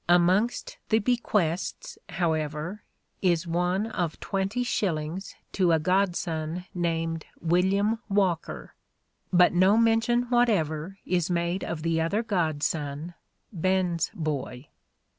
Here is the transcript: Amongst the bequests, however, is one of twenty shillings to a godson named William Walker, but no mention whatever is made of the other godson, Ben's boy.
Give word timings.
Amongst 0.09 0.79
the 0.89 0.97
bequests, 0.97 1.95
however, 2.09 2.81
is 3.21 3.45
one 3.45 3.85
of 3.85 4.19
twenty 4.19 4.63
shillings 4.63 5.35
to 5.51 5.71
a 5.73 5.77
godson 5.77 6.65
named 6.73 7.27
William 7.39 7.99
Walker, 8.09 8.73
but 9.31 9.53
no 9.53 9.77
mention 9.77 10.23
whatever 10.31 10.97
is 11.05 11.29
made 11.29 11.63
of 11.63 11.83
the 11.83 12.01
other 12.01 12.23
godson, 12.23 13.13
Ben's 13.53 14.09
boy. 14.15 14.69